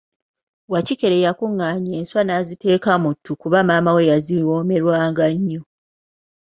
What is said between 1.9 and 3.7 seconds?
enswa naaziteeka muttu kuba